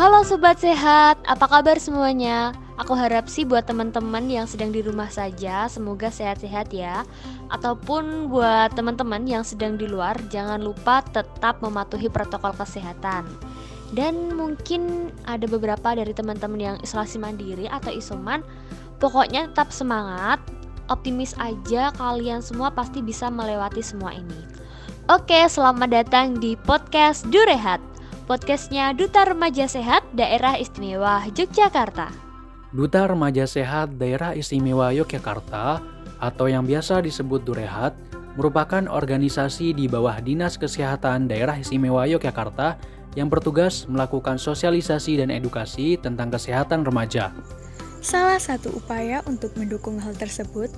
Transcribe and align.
Halo 0.00 0.24
sobat 0.24 0.56
sehat, 0.56 1.20
apa 1.28 1.44
kabar 1.44 1.76
semuanya? 1.76 2.56
Aku 2.80 2.96
harap 2.96 3.28
sih 3.28 3.44
buat 3.44 3.68
teman-teman 3.68 4.32
yang 4.32 4.48
sedang 4.48 4.72
di 4.72 4.80
rumah 4.80 5.12
saja, 5.12 5.68
semoga 5.68 6.08
sehat-sehat 6.08 6.72
ya. 6.72 7.04
Ataupun 7.52 8.32
buat 8.32 8.72
teman-teman 8.72 9.28
yang 9.28 9.44
sedang 9.44 9.76
di 9.76 9.84
luar, 9.84 10.16
jangan 10.32 10.56
lupa 10.64 11.04
tetap 11.04 11.60
mematuhi 11.60 12.08
protokol 12.08 12.56
kesehatan. 12.56 13.28
Dan 13.92 14.32
mungkin 14.32 15.12
ada 15.28 15.44
beberapa 15.44 15.92
dari 15.92 16.16
teman-teman 16.16 16.56
yang 16.56 16.76
isolasi 16.80 17.20
mandiri 17.20 17.68
atau 17.68 17.92
isoman, 17.92 18.40
pokoknya 19.04 19.52
tetap 19.52 19.68
semangat, 19.68 20.40
optimis 20.88 21.36
aja 21.36 21.92
kalian 22.00 22.40
semua 22.40 22.72
pasti 22.72 23.04
bisa 23.04 23.28
melewati 23.28 23.84
semua 23.84 24.16
ini. 24.16 24.48
Oke, 25.12 25.44
selamat 25.44 25.92
datang 25.92 26.40
di 26.40 26.56
podcast 26.56 27.28
Durehat 27.28 27.89
podcastnya 28.30 28.94
Duta 28.94 29.26
Remaja 29.26 29.66
Sehat 29.66 30.06
Daerah 30.14 30.54
Istimewa 30.54 31.26
Yogyakarta. 31.34 32.14
Duta 32.70 33.02
Remaja 33.10 33.42
Sehat 33.42 33.98
Daerah 33.98 34.38
Istimewa 34.38 34.94
Yogyakarta 34.94 35.82
atau 36.22 36.46
yang 36.46 36.62
biasa 36.62 37.02
disebut 37.02 37.42
Durehat 37.42 37.90
merupakan 38.38 38.86
organisasi 38.86 39.74
di 39.74 39.90
bawah 39.90 40.14
Dinas 40.22 40.54
Kesehatan 40.62 41.26
Daerah 41.26 41.58
Istimewa 41.58 42.06
Yogyakarta 42.06 42.78
yang 43.18 43.26
bertugas 43.26 43.90
melakukan 43.90 44.38
sosialisasi 44.38 45.18
dan 45.18 45.34
edukasi 45.34 45.98
tentang 45.98 46.30
kesehatan 46.30 46.86
remaja. 46.86 47.34
Salah 47.98 48.38
satu 48.38 48.78
upaya 48.78 49.26
untuk 49.26 49.58
mendukung 49.58 49.98
hal 49.98 50.14
tersebut, 50.14 50.70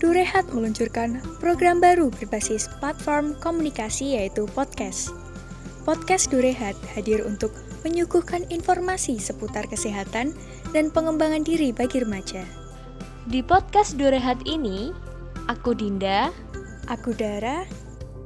Durehat 0.00 0.48
meluncurkan 0.56 1.20
program 1.36 1.84
baru 1.84 2.08
berbasis 2.08 2.72
platform 2.80 3.36
komunikasi 3.44 4.16
yaitu 4.16 4.48
podcast. 4.56 5.12
Podcast 5.84 6.32
Durehat 6.32 6.72
hadir 6.96 7.28
untuk 7.28 7.52
menyuguhkan 7.84 8.48
informasi 8.48 9.20
seputar 9.20 9.68
kesehatan 9.68 10.32
dan 10.72 10.88
pengembangan 10.88 11.44
diri 11.44 11.76
bagi 11.76 12.00
remaja. 12.00 12.40
Di 13.28 13.44
podcast 13.44 14.00
Durehat 14.00 14.40
ini, 14.48 14.96
aku 15.44 15.76
Dinda, 15.76 16.32
aku 16.88 17.12
Dara, 17.12 17.68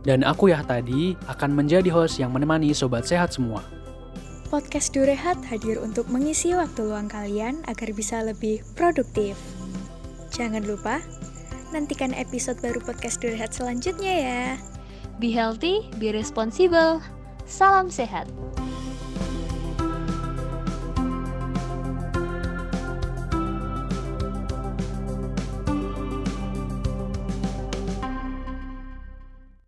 dan 0.06 0.22
aku 0.22 0.54
ya 0.54 0.62
tadi 0.62 1.18
akan 1.26 1.58
menjadi 1.58 1.90
host 1.90 2.22
yang 2.22 2.30
menemani 2.30 2.70
sobat 2.70 3.10
sehat 3.10 3.34
semua. 3.34 3.66
Podcast 4.54 4.94
Durehat 4.94 5.42
hadir 5.50 5.82
untuk 5.82 6.06
mengisi 6.14 6.54
waktu 6.54 6.86
luang 6.86 7.10
kalian 7.10 7.66
agar 7.66 7.90
bisa 7.90 8.22
lebih 8.22 8.62
produktif. 8.78 9.34
Jangan 10.30 10.62
lupa, 10.62 11.02
nantikan 11.74 12.14
episode 12.14 12.62
baru 12.62 12.78
podcast 12.86 13.18
Durehat 13.18 13.50
selanjutnya 13.50 14.14
ya. 14.14 14.44
Be 15.18 15.34
healthy, 15.34 15.90
be 15.98 16.14
responsible. 16.14 17.02
Salam 17.48 17.88
sehat. 17.88 18.28